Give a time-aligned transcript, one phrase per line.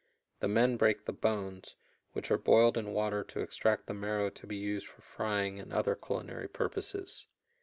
[0.39, 1.75] The men break the bones,
[2.13, 5.71] which are boiled in water to extract the marrow to be used for frying and
[5.71, 7.27] other culinary purposes.